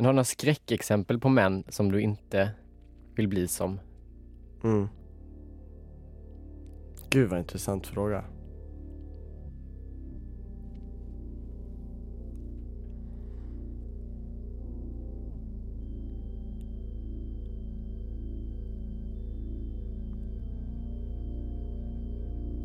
Men 0.00 0.04
har 0.04 0.12
du 0.12 0.16
några 0.16 0.24
skräckexempel 0.24 1.18
på 1.20 1.28
män 1.28 1.64
som 1.68 1.92
du 1.92 2.00
inte 2.00 2.50
vill 3.14 3.28
bli 3.28 3.48
som? 3.48 3.80
Mm. 4.64 4.88
Gud 7.10 7.30
vad 7.30 7.38
intressant 7.38 7.86
fråga. 7.86 8.24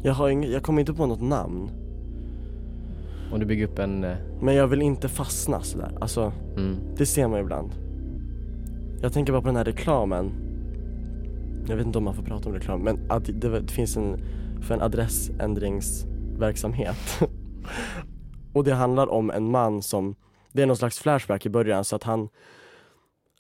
Jag, 0.04 0.14
har 0.14 0.30
ing- 0.30 0.52
jag 0.52 0.64
kommer 0.64 0.80
inte 0.80 0.94
på 0.94 1.06
något 1.06 1.22
namn. 1.22 1.85
Om 3.32 3.40
du 3.40 3.46
bygger 3.46 3.66
upp 3.68 3.80
en... 3.80 4.04
eh, 4.04 4.16
Men 4.42 4.56
jag 4.56 4.68
vill 4.68 4.82
inte 4.82 5.10
fastna 5.10 5.62
sådär. 5.62 5.98
Alltså, 6.02 6.34
Mm. 6.58 6.76
det 6.98 7.06
ser 7.06 7.28
man 7.28 7.38
ju 7.40 7.44
ibland. 7.44 7.72
Jag 9.02 9.14
tänker 9.14 9.34
bara 9.34 9.42
på 9.42 9.48
den 9.48 9.56
här 9.56 9.64
reklamen. 9.64 10.32
Jag 11.68 11.76
vet 11.78 11.86
inte 11.86 11.98
om 11.98 12.04
man 12.04 12.14
får 12.14 12.24
prata 12.24 12.50
om 12.50 12.56
reklam, 12.56 12.82
men 12.82 13.00
att 13.10 13.26
det, 13.26 13.60
det 13.60 13.72
finns 13.72 13.98
en, 13.98 14.18
för 14.62 14.74
en 14.74 14.82
adressändringsverksamhet. 14.82 17.20
Och 18.54 18.64
det 18.64 18.74
handlar 18.74 19.08
om 19.12 19.32
en 19.32 19.52
man 19.52 19.82
som, 19.82 20.16
det 20.52 20.62
är 20.62 20.66
någon 20.66 20.78
slags 20.78 21.00
flashback 21.00 21.46
i 21.46 21.50
början 21.50 21.84
så 21.84 21.96
att 21.96 22.04
han 22.04 22.30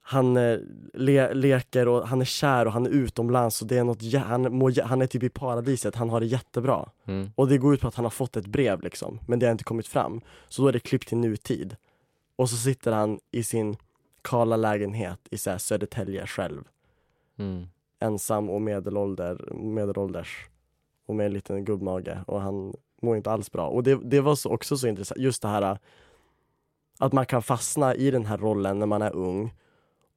han 0.07 0.37
eh, 0.37 0.59
le, 0.93 1.33
leker 1.33 1.87
och 1.87 2.07
han 2.07 2.21
är 2.21 2.25
kär 2.25 2.65
och 2.65 2.73
han 2.73 2.85
är 2.85 2.89
utomlands 2.89 3.61
och 3.61 3.67
det 3.67 3.77
är 3.77 3.83
något, 3.83 4.13
han, 4.13 4.61
jä- 4.71 4.83
han 4.83 5.01
är 5.01 5.07
typ 5.07 5.23
i 5.23 5.29
paradiset, 5.29 5.95
han 5.95 6.09
har 6.09 6.19
det 6.19 6.25
jättebra. 6.25 6.89
Mm. 7.05 7.31
Och 7.35 7.47
det 7.47 7.57
går 7.57 7.73
ut 7.73 7.81
på 7.81 7.87
att 7.87 7.95
han 7.95 8.05
har 8.05 8.09
fått 8.09 8.37
ett 8.37 8.47
brev 8.47 8.81
liksom, 8.81 9.19
men 9.27 9.39
det 9.39 9.45
har 9.45 9.51
inte 9.51 9.63
kommit 9.63 9.87
fram. 9.87 10.21
Så 10.47 10.61
då 10.61 10.67
är 10.67 10.73
det 10.73 10.79
klippt 10.79 11.07
till 11.07 11.17
nutid. 11.17 11.75
Och 12.35 12.49
så 12.49 12.55
sitter 12.55 12.91
han 12.91 13.19
i 13.31 13.43
sin 13.43 13.77
kala 14.21 14.55
lägenhet 14.55 15.19
i 15.31 15.37
så 15.37 15.49
här 15.49 15.57
Södertälje 15.57 16.27
själv. 16.27 16.63
Mm. 17.37 17.67
Ensam 17.99 18.49
och 18.49 18.61
medelålder, 18.61 19.53
medelålders. 19.53 20.47
Och 21.07 21.15
med 21.15 21.25
en 21.25 21.33
liten 21.33 21.65
gubbmage 21.65 22.17
och 22.27 22.41
han 22.41 22.73
mår 23.01 23.17
inte 23.17 23.31
alls 23.31 23.51
bra. 23.51 23.67
Och 23.67 23.83
det, 23.83 23.99
det 24.03 24.21
var 24.21 24.35
så, 24.35 24.49
också 24.49 24.77
så 24.77 24.87
intressant, 24.87 25.19
just 25.19 25.41
det 25.41 25.47
här 25.47 25.77
att 26.99 27.13
man 27.13 27.25
kan 27.25 27.41
fastna 27.41 27.95
i 27.95 28.11
den 28.11 28.25
här 28.25 28.37
rollen 28.37 28.79
när 28.79 28.85
man 28.85 29.01
är 29.01 29.15
ung. 29.15 29.53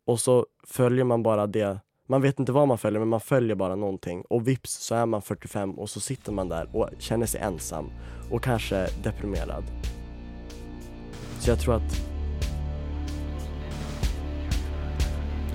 Och 0.09 0.21
så 0.21 0.47
följer 0.67 1.05
man 1.05 1.23
bara 1.23 1.47
det, 1.47 1.81
man 2.07 2.23
vet 2.23 2.39
inte 2.39 2.53
vad 2.53 2.69
man 2.69 2.79
följer 2.79 3.01
men 3.01 3.09
man 3.09 3.21
följer 3.21 3.57
bara 3.57 3.77
någonting. 3.77 4.23
Och 4.23 4.49
vips 4.49 4.73
så 4.73 4.95
är 4.95 5.07
man 5.07 5.23
45 5.23 5.79
och 5.79 5.91
så 5.91 6.01
sitter 6.01 6.33
man 6.33 6.49
där 6.49 6.77
och 6.77 6.89
känner 6.99 7.27
sig 7.27 7.41
ensam. 7.41 7.91
Och 8.31 8.43
kanske 8.43 8.87
deprimerad. 9.03 9.65
Så 11.39 11.51
jag 11.51 11.61
tror 11.61 11.75
att 11.75 12.01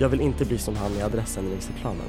jag 0.00 0.08
vill 0.08 0.20
inte 0.20 0.44
bli 0.44 0.58
som 0.58 0.76
han 0.76 0.92
i 0.92 1.02
adressändringsreklamen. 1.02 2.06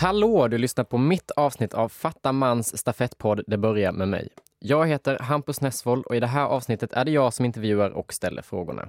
Hallå, 0.00 0.48
du 0.48 0.58
lyssnar 0.58 0.84
på 0.84 0.98
mitt 0.98 1.30
avsnitt 1.30 1.74
av 1.74 1.88
Fatta 1.88 2.32
mans 2.32 2.78
stafettpodd 2.78 3.40
Det 3.46 3.58
börjar 3.58 3.92
med 3.92 4.08
mig. 4.08 4.28
Jag 4.60 4.86
heter 4.86 5.18
Hampus 5.18 5.60
Nessvold 5.60 6.06
och 6.06 6.16
i 6.16 6.20
det 6.20 6.26
här 6.26 6.44
avsnittet 6.44 6.92
är 6.92 7.04
det 7.04 7.10
jag 7.10 7.34
som 7.34 7.44
intervjuar 7.44 7.90
och 7.90 8.12
ställer 8.12 8.42
frågorna. 8.42 8.88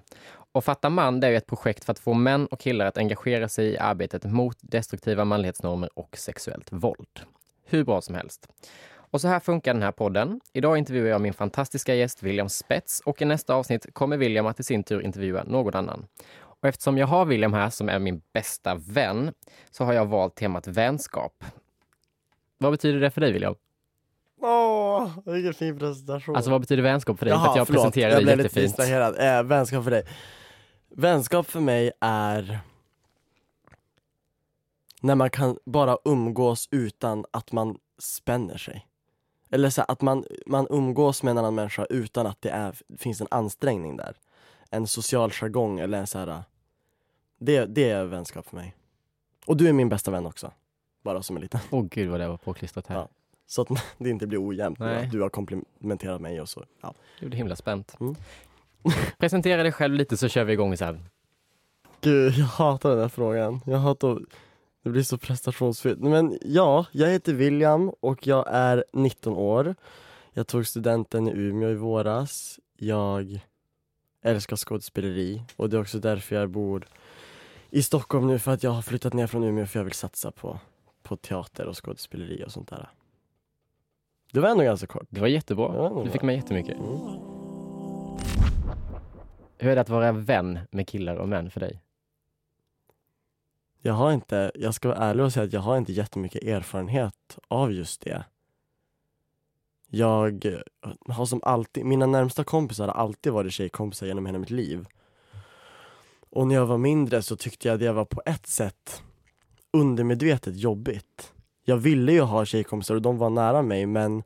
Och 0.52 0.64
Fatta 0.64 0.90
man, 0.90 1.20
det 1.20 1.28
är 1.28 1.32
ett 1.32 1.46
projekt 1.46 1.86
för 1.86 1.92
att 1.92 2.00
få 2.00 2.14
män 2.14 2.48
och 2.48 2.60
killar 2.60 2.86
att 2.86 2.98
engagera 2.98 3.50
sig 3.50 3.66
i 3.68 3.78
arbetet 3.78 4.24
mot 4.24 4.58
destruktiva 4.62 5.26
manlighetsnormer 5.26 5.90
och 5.94 6.18
sexuellt 6.18 6.68
våld. 6.72 7.20
Hur 7.66 7.84
bra 7.84 8.02
som 8.02 8.16
helst. 8.16 8.48
Och 9.12 9.22
så 9.22 9.28
här 9.28 9.40
funkar 9.40 9.74
den 9.74 9.84
här 9.84 9.92
podden. 9.92 10.42
Idag 10.54 10.78
intervjuar 10.78 11.10
jag 11.10 11.22
min 11.22 11.34
fantastiska 11.34 11.96
gäst 11.96 12.24
William 12.24 12.50
Spets 12.50 13.02
och 13.06 13.22
i 13.22 13.26
nästa 13.26 13.54
avsnitt 13.54 13.94
kommer 13.94 14.18
William 14.18 14.46
att 14.46 14.60
i 14.60 14.64
sin 14.64 14.84
tur 14.84 15.02
intervjua 15.02 15.44
någon 15.44 15.76
annan. 15.76 16.06
Och 16.40 16.68
eftersom 16.68 16.98
jag 16.98 17.08
har 17.08 17.26
William 17.26 17.54
här 17.54 17.70
som 17.70 17.90
är 17.90 18.00
min 18.00 18.22
bästa 18.34 18.76
vän 18.76 19.34
så 19.72 19.84
har 19.84 19.94
jag 19.94 20.06
valt 20.06 20.36
temat 20.36 20.68
vänskap. 20.68 21.44
Vad 22.58 22.72
betyder 22.72 23.00
det 23.00 23.12
för 23.12 23.22
dig 23.22 23.32
William? 23.32 23.56
Åh, 24.42 25.10
vilken 25.26 25.54
fin 25.54 25.80
presentation. 25.80 26.36
Alltså 26.36 26.52
vad 26.52 26.62
betyder 26.62 26.84
vänskap 26.84 27.20
för 27.20 27.26
dig? 27.26 27.36
för 27.36 27.48
att 27.48 27.56
jag 27.56 27.68
förlåt. 27.68 27.84
presenterar 27.84 28.12
jag 28.12 28.24
blev 28.24 28.38
lite 28.38 28.48
jättefint. 28.48 28.78
distraherad. 28.78 29.40
Eh, 29.40 29.44
vänskap 29.44 29.84
för 29.84 29.92
dig. 29.92 30.04
Vänskap 30.90 31.48
för 31.48 31.60
mig 31.60 31.92
är 32.00 32.60
när 35.02 35.16
man 35.16 35.30
kan 35.30 35.58
bara 35.66 35.98
umgås 36.06 36.68
utan 36.72 37.26
att 37.32 37.52
man 37.52 37.78
spänner 37.98 38.58
sig. 38.58 38.86
Eller 39.52 39.70
så 39.70 39.82
här, 39.82 39.92
att 39.92 40.02
man, 40.02 40.26
man 40.46 40.68
umgås 40.70 41.24
med 41.24 41.32
en 41.32 41.38
annan 41.38 41.56
människa 41.56 41.86
utan 41.86 42.28
att 42.28 42.42
det 42.42 42.50
är, 42.50 42.76
finns 42.98 43.22
en 43.22 43.28
ansträngning 43.32 43.98
där. 43.98 44.18
En 44.70 44.88
social 44.88 45.32
jargong 45.32 45.80
eller 45.80 45.98
en 45.98 46.08
så 46.08 46.20
här. 46.20 46.44
Det, 47.40 47.66
det 47.66 47.90
är 47.90 48.06
vänskap 48.06 48.46
för 48.46 48.56
mig. 48.56 48.76
Och 49.46 49.58
du 49.58 49.70
är 49.70 49.74
min 49.74 49.90
bästa 49.90 50.12
vän 50.12 50.26
också. 50.26 50.52
Bara 51.04 51.24
som 51.24 51.36
en 51.36 51.42
liten. 51.42 51.60
Åh 51.70 51.86
gud 51.92 52.10
vad 52.10 52.20
det 52.20 52.28
var 52.28 52.38
påklistrat 52.38 52.88
här. 52.88 52.96
Ja. 52.96 53.08
Så 53.50 53.62
att 53.62 53.68
det 53.98 54.10
inte 54.10 54.28
blir 54.28 54.48
ojämnt. 54.48 54.80
Nej. 54.80 55.10
Du 55.12 55.22
har 55.22 55.30
komplimenterat 55.30 56.22
mig 56.22 56.42
och 56.42 56.50
så. 56.50 56.66
Ja. 56.82 56.94
Det 57.20 57.26
blev 57.26 57.38
himla 57.38 57.56
spänt. 57.56 57.98
Mm. 58.00 58.16
Presentera 59.18 59.64
dig 59.64 59.72
själv 59.72 59.96
lite 59.96 60.18
så 60.18 60.28
kör 60.28 60.44
vi 60.44 60.54
igång 60.54 60.78
sen. 60.78 61.06
Gud, 62.02 62.34
jag 62.38 62.46
hatar 62.46 62.90
den 62.90 63.00
här 63.00 63.10
frågan. 63.10 63.62
Jag 63.66 63.78
hatar 63.78 64.20
det 64.84 64.90
blir 64.90 65.04
så 65.04 65.18
prestationsfyllt. 65.18 66.00
Men 66.00 66.40
ja, 66.42 66.86
jag 66.92 67.10
heter 67.10 67.34
William 67.34 67.90
och 67.90 68.28
jag 68.28 68.46
är 68.50 68.86
19 68.94 69.34
år. 69.34 69.76
Jag 70.34 70.48
tog 70.48 70.68
studenten 70.68 71.28
i 71.28 71.32
Umeå 71.32 71.70
i 71.70 71.76
våras. 71.76 72.60
Jag 72.78 73.40
älskar 74.24 74.56
skådespeleri 74.56 75.42
och 75.56 75.70
det 75.70 75.78
är 75.78 75.82
också 75.82 76.00
därför 76.00 76.36
jag 76.36 76.50
bor 76.50 76.88
i 77.70 77.84
Stockholm 77.84 78.28
nu 78.28 78.40
för 78.40 78.52
att 78.52 78.64
jag 78.64 78.72
har 78.72 78.82
flyttat 78.82 79.14
ner 79.14 79.28
från 79.28 79.44
Umeå 79.44 79.66
för 79.66 79.80
jag 79.80 79.84
vill 79.84 79.94
satsa 79.94 80.32
på, 80.32 80.60
på 81.04 81.16
teater 81.16 81.66
och 81.66 81.86
skådespeleri 81.86 82.44
och 82.46 82.52
sånt 82.52 82.70
där. 82.70 82.90
Det 84.32 84.40
var 84.40 84.50
ändå 84.50 84.64
ganska 84.64 84.88
kort. 84.88 85.08
Det 85.10 85.22
var 85.22 85.28
jättebra. 85.28 85.90
Det 85.90 86.04
Du 86.04 86.10
fick 86.10 86.22
med 86.22 86.36
jättemycket. 86.36 86.78
Mm. 86.78 86.98
Hur 89.58 89.72
är 89.72 89.76
det 89.76 89.82
att 89.82 89.90
vara 89.90 90.12
vän 90.12 90.60
med 90.72 90.88
killar 90.88 91.16
och 91.16 91.30
män 91.30 91.52
för 91.52 91.60
dig? 91.60 91.82
Jag 93.82 93.94
har 93.94 94.12
inte, 94.12 94.52
jag 94.56 94.74
ska 94.74 94.88
vara 94.88 94.98
ärlig 94.98 95.26
och 95.26 95.34
säga 95.34 95.46
att 95.46 95.54
jag 95.54 95.62
har 95.62 95.78
inte 95.78 95.94
jättemycket 95.94 96.44
erfarenhet 96.44 97.40
av 97.48 97.72
just 97.72 98.02
det. 98.02 98.24
Jag 99.88 100.46
har 101.08 101.26
som 101.26 101.40
alltid, 101.44 101.86
mina 101.86 102.06
närmsta 102.06 102.44
kompisar 102.44 102.88
har 102.88 102.94
alltid 102.94 103.34
varit 103.34 103.54
tjejkompisar 103.54 104.08
genom 104.08 104.26
hela 104.26 104.40
mitt 104.40 104.50
liv. 104.50 104.86
Och 106.30 106.48
när 106.48 106.56
jag 106.56 106.66
var 106.66 106.78
mindre 106.78 107.22
så 107.22 107.36
tyckte 107.36 107.68
jag 107.68 107.80
det 107.80 107.92
var 107.92 108.06
på 108.06 108.22
ett 108.26 108.48
sätt 108.48 109.04
undermedvetet 109.72 110.58
jobbigt. 110.58 111.34
Jag 111.70 111.78
ville 111.78 112.12
ju 112.12 112.22
ha 112.22 112.46
tjejkompisar 112.46 112.96
och 112.96 113.02
de 113.02 113.18
var 113.18 113.30
nära 113.30 113.62
mig 113.62 113.86
men 113.86 114.24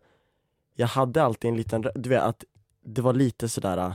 jag 0.75 0.87
hade 0.87 1.23
alltid 1.23 1.49
en 1.49 1.57
liten, 1.57 1.85
du 1.95 2.09
vet 2.09 2.21
att 2.21 2.43
det 2.85 3.01
var 3.01 3.13
lite 3.13 3.49
sådär 3.49 3.77
äh, 3.77 3.93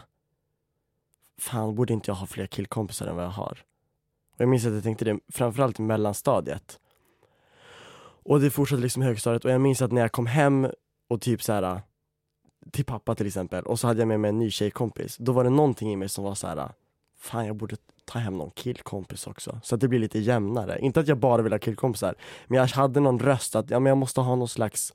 Fan 1.38 1.74
borde 1.74 1.92
inte 1.92 2.10
jag 2.10 2.14
ha 2.14 2.26
fler 2.26 2.46
killkompisar 2.46 3.06
än 3.06 3.16
vad 3.16 3.24
jag 3.24 3.30
har? 3.30 3.64
Och 4.34 4.40
jag 4.40 4.48
minns 4.48 4.66
att 4.66 4.74
jag 4.74 4.82
tänkte 4.82 5.04
det 5.04 5.20
framförallt 5.28 5.78
i 5.78 5.82
mellanstadiet. 5.82 6.80
Och 8.24 8.40
det 8.40 8.50
fortsatte 8.50 8.82
liksom 8.82 9.02
i 9.02 9.06
högstadiet 9.06 9.44
och 9.44 9.50
jag 9.50 9.60
minns 9.60 9.82
att 9.82 9.92
när 9.92 10.00
jag 10.00 10.12
kom 10.12 10.26
hem 10.26 10.68
och 11.08 11.20
typ 11.20 11.42
såhär 11.42 11.62
äh, 11.62 11.80
till 12.70 12.84
pappa 12.84 13.14
till 13.14 13.26
exempel 13.26 13.64
och 13.64 13.80
så 13.80 13.86
hade 13.86 14.00
jag 14.00 14.08
med 14.08 14.20
mig 14.20 14.28
en 14.28 14.38
ny 14.38 14.50
tjejkompis. 14.50 15.16
Då 15.16 15.32
var 15.32 15.44
det 15.44 15.50
någonting 15.50 15.92
i 15.92 15.96
mig 15.96 16.08
som 16.08 16.24
var 16.24 16.34
så 16.34 16.46
här 16.46 16.56
äh, 16.56 16.70
fan 17.18 17.46
jag 17.46 17.56
borde 17.56 17.76
ta 18.08 18.18
hem 18.18 18.38
någon 18.38 18.50
killkompis 18.50 19.26
också. 19.26 19.60
Så 19.62 19.74
att 19.74 19.80
det 19.80 19.88
blir 19.88 19.98
lite 19.98 20.18
jämnare. 20.18 20.78
Inte 20.80 21.00
att 21.00 21.08
jag 21.08 21.18
bara 21.18 21.42
vill 21.42 21.52
ha 21.52 21.58
killkompisar, 21.58 22.14
men 22.46 22.58
jag 22.58 22.66
hade 22.66 23.00
någon 23.00 23.18
röst 23.18 23.56
att 23.56 23.70
ja, 23.70 23.78
men 23.80 23.90
jag 23.90 23.98
måste 23.98 24.20
ha 24.20 24.36
någon 24.36 24.48
slags 24.48 24.94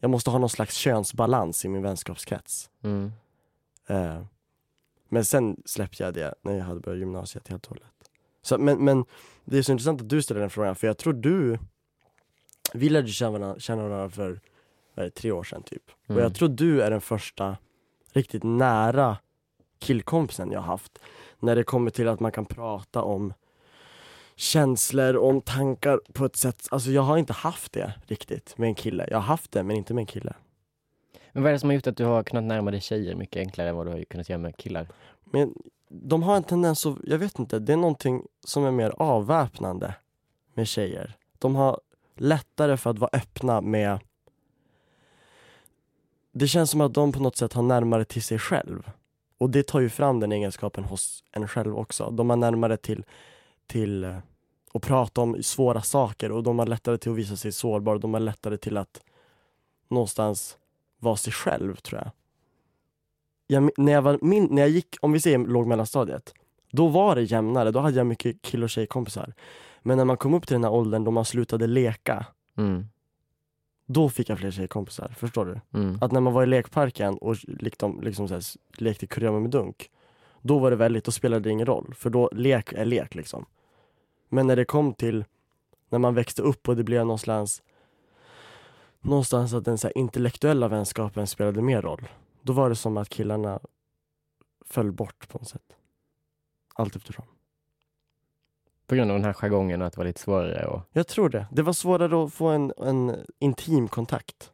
jag 0.00 0.10
måste 0.10 0.30
ha 0.30 0.38
någon 0.38 0.48
slags 0.50 0.74
könsbalans 0.74 1.64
i 1.64 1.68
min 1.68 1.82
vänskapskrets. 1.82 2.70
Mm. 2.84 3.12
Eh, 3.88 4.22
men 5.08 5.24
sen 5.24 5.62
släppte 5.64 6.02
jag 6.02 6.14
det 6.14 6.34
när 6.42 6.56
jag 6.58 6.64
hade 6.64 6.80
börjat 6.80 6.98
gymnasiet 6.98 7.48
helt 7.48 7.64
och 7.64 7.70
hållet. 7.70 8.10
Så, 8.42 8.58
men, 8.58 8.84
men 8.84 9.04
det 9.44 9.58
är 9.58 9.62
så 9.62 9.72
intressant 9.72 10.00
att 10.00 10.08
du 10.08 10.22
ställer 10.22 10.40
den 10.40 10.50
frågan 10.50 10.74
för 10.76 10.86
jag 10.86 10.98
tror 10.98 11.12
du 11.12 11.58
Vi 12.74 12.88
lärde 12.88 13.08
känna 13.08 13.58
känna 13.58 13.82
varandra 13.82 14.10
för 14.10 14.40
vad 14.94 15.06
det, 15.06 15.10
tre 15.10 15.32
år 15.32 15.44
sedan 15.44 15.62
typ. 15.62 15.82
Och 16.04 16.10
Mm. 16.10 16.22
jag 16.22 16.34
tror 16.34 16.48
du 16.48 16.82
är 16.82 16.90
den 16.90 17.00
första 17.00 17.56
riktigt 18.12 18.42
nära 18.42 19.16
killkompisen 19.82 20.52
jag 20.52 20.60
haft. 20.60 20.98
När 21.38 21.56
det 21.56 21.64
kommer 21.64 21.90
till 21.90 22.08
att 22.08 22.20
man 22.20 22.32
kan 22.32 22.44
prata 22.44 23.02
om 23.02 23.34
känslor, 24.36 25.16
om 25.16 25.40
tankar 25.40 26.00
på 26.12 26.24
ett 26.24 26.36
sätt, 26.36 26.68
alltså 26.70 26.90
jag 26.90 27.02
har 27.02 27.18
inte 27.18 27.32
haft 27.32 27.72
det 27.72 27.94
riktigt 28.06 28.58
med 28.58 28.66
en 28.66 28.74
kille. 28.74 29.06
Jag 29.10 29.16
har 29.16 29.22
haft 29.22 29.52
det 29.52 29.62
men 29.62 29.76
inte 29.76 29.94
med 29.94 30.02
en 30.02 30.06
kille. 30.06 30.34
Men 31.32 31.42
vad 31.42 31.50
är 31.50 31.52
det 31.52 31.58
som 31.58 31.68
har 31.68 31.74
gjort 31.74 31.86
att 31.86 31.96
du 31.96 32.04
har 32.04 32.22
kunnat 32.22 32.44
närma 32.44 32.70
dig 32.70 32.80
tjejer 32.80 33.14
mycket 33.14 33.40
enklare 33.40 33.68
än 33.68 33.76
vad 33.76 33.86
du 33.86 33.90
har 33.90 34.04
kunnat 34.04 34.28
göra 34.28 34.38
med 34.38 34.56
killar? 34.56 34.88
Men 35.24 35.54
de 35.88 36.22
har 36.22 36.36
en 36.36 36.42
tendens 36.42 36.86
att, 36.86 36.96
jag 37.04 37.18
vet 37.18 37.38
inte, 37.38 37.58
det 37.58 37.72
är 37.72 37.76
någonting 37.76 38.22
som 38.44 38.64
är 38.64 38.70
mer 38.70 38.90
avväpnande 38.96 39.94
med 40.54 40.68
tjejer. 40.68 41.16
De 41.38 41.54
har 41.54 41.80
lättare 42.16 42.76
för 42.76 42.90
att 42.90 42.98
vara 42.98 43.10
öppna 43.12 43.60
med 43.60 43.98
det 46.32 46.48
känns 46.48 46.70
som 46.70 46.80
att 46.80 46.94
de 46.94 47.12
på 47.12 47.20
något 47.20 47.36
sätt 47.36 47.52
har 47.52 47.62
närmare 47.62 48.04
till 48.04 48.22
sig 48.22 48.38
själv. 48.38 48.90
Och 49.42 49.50
det 49.50 49.66
tar 49.66 49.80
ju 49.80 49.88
fram 49.88 50.20
den 50.20 50.32
egenskapen 50.32 50.84
hos 50.84 51.24
en 51.32 51.48
själv 51.48 51.78
också. 51.78 52.10
De 52.10 52.30
har 52.30 52.36
närmare 52.36 52.76
till, 52.76 53.04
till 53.66 54.04
eh, 54.04 54.16
att 54.74 54.82
prata 54.82 55.20
om 55.20 55.42
svåra 55.42 55.82
saker 55.82 56.32
och 56.32 56.42
de 56.42 56.58
har 56.58 56.66
lättare 56.66 56.98
till 56.98 57.12
att 57.12 57.18
visa 57.18 57.36
sig 57.36 57.52
sårbara. 57.52 57.98
De 57.98 58.14
har 58.14 58.20
lättare 58.20 58.56
till 58.56 58.76
att 58.76 59.00
någonstans 59.88 60.58
vara 60.98 61.16
sig 61.16 61.32
själv 61.32 61.76
tror 61.76 62.00
jag. 62.00 62.10
jag 63.46 63.70
när, 63.76 63.92
jag 63.92 64.02
var 64.02 64.18
min, 64.22 64.48
när 64.50 64.62
jag 64.62 64.68
gick, 64.68 64.96
om 65.00 65.12
vi 65.12 65.20
säger 65.20 65.38
låg 65.38 65.66
mellanstadiet, 65.66 66.34
då 66.72 66.88
var 66.88 67.14
det 67.16 67.22
jämnare. 67.22 67.70
Då 67.70 67.80
hade 67.80 67.96
jag 67.96 68.06
mycket 68.06 68.42
kill 68.42 68.62
och 68.62 68.70
tjejkompisar. 68.70 69.34
Men 69.80 69.98
när 69.98 70.04
man 70.04 70.16
kom 70.16 70.34
upp 70.34 70.46
till 70.46 70.54
den 70.54 70.64
här 70.64 70.72
åldern 70.72 71.04
då 71.04 71.10
man 71.10 71.24
slutade 71.24 71.66
leka, 71.66 72.26
Mm 72.58 72.86
då 73.86 74.08
fick 74.08 74.28
jag 74.28 74.38
fler 74.38 74.50
tjejkompisar. 74.50 75.14
Förstår 75.18 75.44
du? 75.44 75.78
Mm. 75.78 75.98
Att 76.00 76.12
när 76.12 76.20
man 76.20 76.32
var 76.32 76.42
i 76.42 76.46
lekparken 76.46 77.18
och 77.18 77.36
liksom, 77.44 78.00
liksom 78.00 78.28
så 78.28 78.34
här, 78.34 78.42
lekte 78.78 79.06
kurragömma 79.06 79.40
med 79.40 79.50
dunk, 79.50 79.90
då 80.42 80.58
var 80.58 80.70
det 80.70 80.76
väldigt, 80.76 81.04
då 81.04 81.12
spelade 81.12 81.42
det 81.42 81.50
ingen 81.50 81.66
roll. 81.66 81.94
För 81.94 82.10
då, 82.10 82.30
lek 82.32 82.72
är 82.72 82.84
lek 82.84 83.14
liksom. 83.14 83.46
Men 84.28 84.46
när 84.46 84.56
det 84.56 84.64
kom 84.64 84.94
till, 84.94 85.24
när 85.88 85.98
man 85.98 86.14
växte 86.14 86.42
upp 86.42 86.68
och 86.68 86.76
det 86.76 86.84
blev 86.84 87.00
någonstans, 87.06 87.62
någonstans 89.00 89.54
att 89.54 89.64
den 89.64 89.78
så 89.78 89.90
intellektuella 89.90 90.68
vänskapen 90.68 91.26
spelade 91.26 91.62
mer 91.62 91.82
roll. 91.82 92.08
Då 92.42 92.52
var 92.52 92.68
det 92.68 92.76
som 92.76 92.96
att 92.96 93.08
killarna 93.08 93.60
föll 94.64 94.92
bort 94.92 95.28
på 95.28 95.38
något 95.38 95.48
sätt. 95.48 95.76
Allt 96.74 96.96
eftersom. 96.96 97.24
På 98.92 98.96
grund 98.96 99.10
av 99.10 99.16
den 99.16 99.24
här 99.24 99.32
jargongen 99.32 99.82
att 99.82 99.92
det 99.92 99.98
var 99.98 100.04
lite 100.04 100.20
svårare 100.20 100.66
och 100.66 100.80
Jag 100.92 101.06
tror 101.06 101.28
det. 101.28 101.46
Det 101.50 101.62
var 101.62 101.72
svårare 101.72 102.24
att 102.24 102.32
få 102.34 102.46
en, 102.46 102.72
en 102.76 103.26
intim 103.38 103.88
kontakt. 103.88 104.52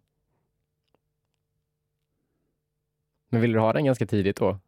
Men 3.28 3.40
vill 3.40 3.52
du 3.52 3.58
ha 3.58 3.72
den 3.72 3.84
ganska 3.84 4.06
tidigt 4.06 4.36
då? 4.36 4.58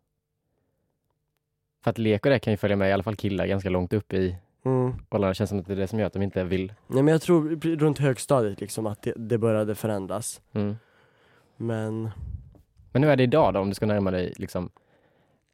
För 1.85 1.91
att 1.91 1.99
lek 1.99 2.27
och 2.27 2.31
det 2.31 2.39
kan 2.39 2.53
ju 2.53 2.57
följa 2.57 2.77
med 2.77 2.89
i 2.91 2.93
alla 2.93 3.03
fall 3.03 3.17
killar 3.17 3.47
ganska 3.47 3.71
långt 3.71 3.93
upp 3.93 4.13
i 4.13 4.37
Mm. 4.65 4.93
åldrarna. 5.11 5.29
Det 5.29 5.35
känns 5.35 5.51
som 5.51 5.59
att 5.61 5.67
det 5.67 5.73
är 5.73 5.77
det 5.77 5.89
som 5.89 5.99
gör 5.99 6.07
att 6.07 6.13
de 6.13 6.23
inte 6.23 6.45
vill. 6.45 6.75
Nej 6.87 7.03
men 7.03 7.13
jag 7.13 7.23
tror 7.23 7.57
runt 7.77 7.99
högstadiet 7.99 8.61
liksom 8.61 8.87
att 8.87 9.03
det, 9.03 9.13
det 9.17 9.39
började 9.39 9.75
förändras. 9.75 10.41
Mm. 10.53 10.77
Men 11.57 12.11
Men 12.93 13.03
hur 13.03 13.11
är 13.11 13.17
det 13.17 13.23
idag 13.23 13.55
då 13.55 13.61
om 13.61 13.69
du 13.69 13.75
ska 13.75 13.87
närma 13.87 14.11
dig 14.11 14.33
liksom 14.37 14.71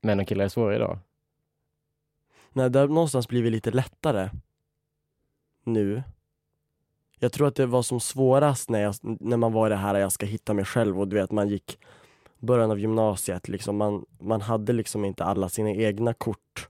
män 0.01 0.21
och 0.21 0.29
killar 0.29 0.45
är 0.45 0.49
svårare 0.49 0.77
idag? 0.77 0.99
Nej, 2.57 2.71
det 2.71 2.79
har 2.79 2.89
någonstans 2.89 3.29
blivit 3.29 3.53
lite 3.53 3.71
lättare 3.71 4.31
nu. 5.65 6.03
Jag 7.19 7.33
tror 7.33 7.49
att 7.49 7.55
det 7.55 7.67
var 7.67 7.83
som 7.83 8.01
svårast 8.01 8.71
när, 8.71 8.81
jag, 8.81 8.95
när 9.03 9.37
man 9.37 9.53
var 9.53 9.67
i 9.67 9.71
det 9.71 9.77
här 9.77 9.95
jag 9.95 10.13
ska 10.13 10.27
hitta 10.27 10.55
mig 10.55 10.65
själv 10.65 11.01
och 11.01 11.09
du 11.09 11.17
vet 11.17 11.31
man 11.31 11.49
gick 11.49 11.79
början 12.39 12.71
av 12.71 12.79
gymnasiet 12.79 13.49
liksom. 13.49 13.77
Man, 13.77 14.05
man 14.19 14.41
hade 14.41 14.73
liksom 14.73 15.05
inte 15.05 15.25
alla 15.25 15.49
sina 15.49 15.71
egna 15.71 16.15
kort 16.15 16.69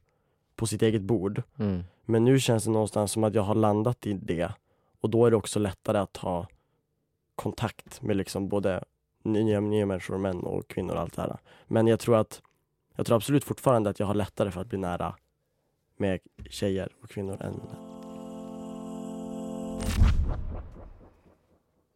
på 0.56 0.66
sitt 0.66 0.82
eget 0.82 1.02
bord. 1.02 1.42
Mm. 1.58 1.84
Men 2.04 2.24
nu 2.24 2.40
känns 2.40 2.64
det 2.64 2.70
någonstans 2.70 3.12
som 3.12 3.24
att 3.24 3.34
jag 3.34 3.42
har 3.42 3.54
landat 3.54 4.06
i 4.06 4.12
det 4.12 4.52
och 5.00 5.10
då 5.10 5.26
är 5.26 5.30
det 5.30 5.36
också 5.36 5.58
lättare 5.58 5.98
att 5.98 6.16
ha 6.16 6.46
kontakt 7.34 8.02
med 8.02 8.16
liksom 8.16 8.48
både 8.48 8.84
nya, 9.22 9.60
nya 9.60 9.86
människor, 9.86 10.18
män 10.18 10.40
och 10.40 10.68
kvinnor 10.68 10.94
och 10.94 11.00
allt 11.00 11.16
det 11.16 11.22
här. 11.22 11.38
Men 11.66 11.86
jag 11.86 12.00
tror 12.00 12.16
att 12.16 12.42
jag 12.96 13.06
tror 13.06 13.16
absolut 13.16 13.44
fortfarande 13.44 13.90
att 13.90 14.00
jag 14.00 14.06
har 14.06 14.14
lättare 14.14 14.50
för 14.50 14.60
att 14.60 14.66
bli 14.66 14.78
nära 14.78 15.14
med 15.96 16.20
tjejer 16.50 16.88
och 17.02 17.10
kvinnor 17.10 17.42
än 17.42 17.60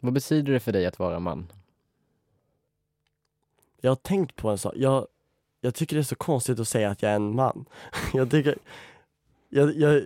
Vad 0.00 0.12
betyder 0.12 0.52
det 0.52 0.61
för 0.61 0.73
dig 0.73 0.87
att 0.87 0.99
vara 0.99 1.19
man? 1.19 1.52
Jag 3.81 3.91
har 3.91 3.97
tänkt 3.97 4.37
på 4.37 4.49
en 4.50 4.58
sak. 4.58 4.73
Jag, 4.76 5.06
jag 5.61 5.75
tycker 5.75 5.97
det 5.97 6.00
är 6.00 6.05
så 6.05 6.14
konstigt 6.14 6.61
att 6.61 6.69
säga 6.69 6.91
att 6.91 7.02
jag 7.02 7.12
är 7.12 7.17
en 7.17 7.35
man. 7.35 7.64
Jag 8.12 8.31
tycker... 8.31 8.58
Jag, 9.49 9.76
jag, 9.76 10.03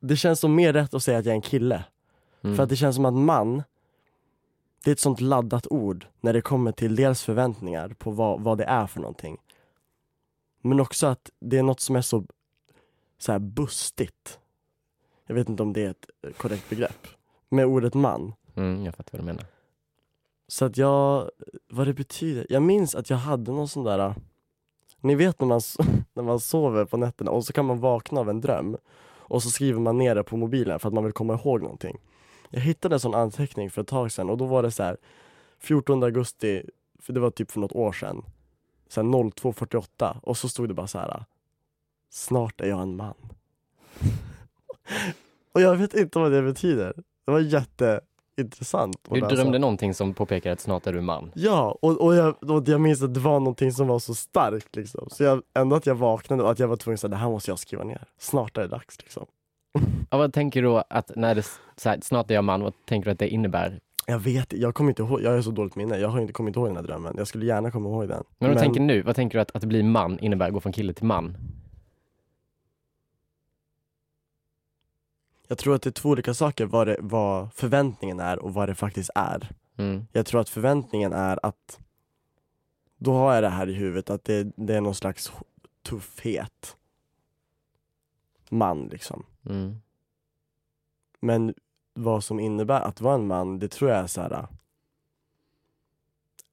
det 0.00 0.16
känns 0.16 0.40
som 0.40 0.54
mer 0.54 0.72
rätt 0.72 0.94
att 0.94 1.02
säga 1.02 1.18
att 1.18 1.24
jag 1.24 1.32
är 1.32 1.36
en 1.36 1.42
kille. 1.42 1.84
Mm. 2.42 2.56
För 2.56 2.62
att 2.62 2.68
det 2.68 2.76
känns 2.76 2.96
som 2.96 3.04
att 3.04 3.14
man, 3.14 3.62
det 4.84 4.90
är 4.90 4.92
ett 4.92 5.00
sånt 5.00 5.20
laddat 5.20 5.66
ord 5.66 6.06
när 6.20 6.32
det 6.32 6.40
kommer 6.40 6.72
till 6.72 6.96
dels 6.96 7.22
förväntningar 7.22 7.88
på 7.88 8.10
vad, 8.10 8.40
vad 8.40 8.58
det 8.58 8.64
är 8.64 8.86
för 8.86 9.00
någonting. 9.00 9.38
Men 10.62 10.80
också 10.80 11.06
att 11.06 11.30
det 11.40 11.58
är 11.58 11.62
något 11.62 11.80
som 11.80 11.96
är 11.96 12.00
så, 12.00 12.24
så 13.18 13.32
här 13.32 13.38
bustigt. 13.38 14.38
Jag 15.26 15.34
vet 15.34 15.48
inte 15.48 15.62
om 15.62 15.72
det 15.72 15.82
är 15.82 15.90
ett 15.90 16.36
korrekt 16.36 16.68
begrepp. 16.68 17.06
Med 17.48 17.66
ordet 17.66 17.94
man. 17.94 18.32
Mm, 18.54 18.84
jag 18.84 18.94
fattar 18.94 19.12
vad 19.12 19.20
du 19.20 19.26
menar. 19.26 19.44
Så 20.48 20.64
att 20.64 20.76
jag, 20.76 21.30
vad 21.68 21.86
det 21.86 21.94
betyder. 21.94 22.46
Jag 22.48 22.62
minns 22.62 22.94
att 22.94 23.10
jag 23.10 23.16
hade 23.16 23.52
någon 23.52 23.68
sån 23.68 23.84
där, 23.84 24.14
ni 25.00 25.14
vet 25.14 25.40
när 25.40 25.46
man, 25.46 25.60
när 26.14 26.22
man 26.22 26.40
sover 26.40 26.84
på 26.84 26.96
nätterna 26.96 27.30
och 27.30 27.44
så 27.44 27.52
kan 27.52 27.64
man 27.64 27.80
vakna 27.80 28.20
av 28.20 28.30
en 28.30 28.40
dröm. 28.40 28.76
Och 29.28 29.42
så 29.42 29.50
skriver 29.50 29.80
man 29.80 29.98
ner 29.98 30.14
det 30.14 30.22
på 30.22 30.36
mobilen 30.36 30.78
för 30.78 30.88
att 30.88 30.94
man 30.94 31.04
vill 31.04 31.12
komma 31.12 31.34
ihåg 31.34 31.62
någonting. 31.62 31.98
Jag 32.50 32.60
hittade 32.60 32.94
en 32.94 33.00
sån 33.00 33.14
anteckning 33.14 33.70
för 33.70 33.82
ett 33.82 33.88
tag 33.88 34.12
sedan 34.12 34.30
och 34.30 34.38
då 34.38 34.46
var 34.46 34.62
det 34.62 34.70
så 34.70 34.82
här 34.82 34.96
14 35.58 36.02
augusti, 36.02 36.62
för 36.98 37.12
det 37.12 37.20
var 37.20 37.30
typ 37.30 37.50
för 37.50 37.60
något 37.60 37.72
år 37.72 37.92
sedan. 37.92 38.24
Här 38.96 39.02
02.48 39.02 40.20
och 40.22 40.36
så 40.36 40.48
stod 40.48 40.68
det 40.68 40.74
bara 40.74 40.86
så 40.86 40.98
här. 40.98 41.24
Snart 42.10 42.60
är 42.60 42.66
jag 42.68 42.82
en 42.82 42.96
man. 42.96 43.14
och 45.52 45.60
jag 45.60 45.76
vet 45.76 45.94
inte 45.94 46.18
vad 46.18 46.32
det 46.32 46.42
betyder. 46.42 46.92
Det 47.26 47.32
var 47.32 47.40
jätteintressant. 47.40 48.96
att 49.08 49.14
Du 49.14 49.20
läsa. 49.20 49.34
drömde 49.34 49.58
någonting 49.58 49.94
som 49.94 50.14
påpekar 50.14 50.52
att 50.52 50.60
snart 50.60 50.86
är 50.86 50.92
du 50.92 51.00
man. 51.00 51.30
Ja, 51.34 51.78
och, 51.82 52.00
och, 52.00 52.14
jag, 52.14 52.50
och 52.50 52.68
jag 52.68 52.80
minns 52.80 53.02
att 53.02 53.14
det 53.14 53.20
var 53.20 53.40
någonting 53.40 53.72
som 53.72 53.86
var 53.86 53.98
så 53.98 54.14
starkt 54.14 54.76
liksom. 54.76 55.08
Så 55.10 55.24
jag, 55.24 55.42
ändå 55.54 55.76
att 55.76 55.86
jag 55.86 55.94
vaknade 55.94 56.42
och 56.42 56.50
att 56.50 56.58
jag 56.58 56.68
var 56.68 56.76
tvungen 56.76 56.94
att 56.94 57.00
säga 57.00 57.08
det 57.10 57.16
här 57.16 57.28
måste 57.30 57.50
jag 57.50 57.58
skriva 57.58 57.84
ner. 57.84 58.04
Snart 58.18 58.56
är 58.56 58.62
det 58.62 58.68
dags 58.68 58.98
liksom. 59.02 59.26
Ja, 60.10 60.18
vad 60.18 60.32
tänker 60.32 60.62
du 60.62 60.82
att 60.90 61.10
när 61.16 61.34
det 61.34 61.44
här, 61.84 61.98
snart 62.02 62.30
är 62.30 62.34
jag 62.34 62.44
man, 62.44 62.62
vad 62.62 62.72
tänker 62.84 63.04
du 63.04 63.12
att 63.12 63.18
det 63.18 63.28
innebär? 63.28 63.80
Jag 64.06 64.18
vet 64.18 64.52
jag 64.52 64.74
kommer 64.74 64.90
inte 64.90 65.02
ihåg, 65.02 65.22
jag 65.22 65.30
har 65.30 65.42
så 65.42 65.50
dåligt 65.50 65.76
minne. 65.76 65.98
Jag 65.98 66.08
har 66.08 66.20
inte 66.20 66.32
kommit 66.32 66.56
ihåg 66.56 66.66
den 66.66 66.76
här 66.76 66.82
drömmen. 66.82 67.14
Jag 67.18 67.26
skulle 67.28 67.46
gärna 67.46 67.70
komma 67.70 67.88
ihåg 67.88 68.08
den. 68.08 68.24
Men 68.38 68.50
du 68.52 68.58
tänker 68.58 68.80
nu, 68.80 69.02
vad 69.02 69.16
tänker 69.16 69.38
du 69.38 69.42
att, 69.42 69.56
att 69.56 69.64
bli 69.64 69.82
man 69.82 70.18
innebär, 70.18 70.50
gå 70.50 70.60
från 70.60 70.72
kille 70.72 70.92
till 70.92 71.04
man? 71.04 71.36
Jag 75.48 75.58
tror 75.58 75.74
att 75.74 75.82
det 75.82 75.88
är 75.88 75.92
två 75.92 76.08
olika 76.08 76.34
saker, 76.34 76.66
vad, 76.66 76.86
det, 76.86 76.96
vad 77.00 77.52
förväntningen 77.54 78.20
är 78.20 78.38
och 78.38 78.54
vad 78.54 78.68
det 78.68 78.74
faktiskt 78.74 79.10
är. 79.14 79.48
Mm. 79.76 80.06
Jag 80.12 80.26
tror 80.26 80.40
att 80.40 80.48
förväntningen 80.48 81.12
är 81.12 81.38
att 81.46 81.78
då 82.96 83.12
har 83.12 83.34
jag 83.34 83.42
det 83.42 83.48
här 83.48 83.68
i 83.68 83.72
huvudet 83.74 84.10
att 84.10 84.24
det, 84.24 84.52
det 84.56 84.74
är 84.74 84.80
någon 84.80 84.94
slags 84.94 85.32
tuffhet. 85.82 86.76
Man 88.50 88.86
liksom. 88.88 89.26
Mm. 89.48 89.76
Men 91.20 91.54
vad 91.94 92.24
som 92.24 92.40
innebär 92.40 92.80
att 92.80 93.00
vara 93.00 93.14
en 93.14 93.26
man, 93.26 93.58
det 93.58 93.68
tror 93.68 93.90
jag 93.90 93.98
är 94.00 94.06
så 94.06 94.20
här. 94.20 94.32
äh, 94.32 94.44